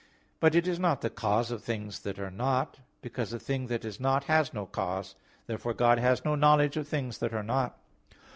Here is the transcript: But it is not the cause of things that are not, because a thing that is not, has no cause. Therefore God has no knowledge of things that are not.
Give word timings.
But 0.39 0.55
it 0.55 0.67
is 0.67 0.79
not 0.79 1.01
the 1.01 1.11
cause 1.11 1.51
of 1.51 1.63
things 1.63 1.99
that 1.99 2.17
are 2.17 2.31
not, 2.31 2.77
because 3.03 3.33
a 3.33 3.37
thing 3.39 3.67
that 3.67 3.85
is 3.85 3.99
not, 3.99 4.23
has 4.23 4.51
no 4.51 4.65
cause. 4.65 5.13
Therefore 5.45 5.75
God 5.75 5.99
has 5.99 6.25
no 6.25 6.33
knowledge 6.33 6.75
of 6.75 6.87
things 6.87 7.19
that 7.19 7.35
are 7.35 7.43
not. 7.43 7.77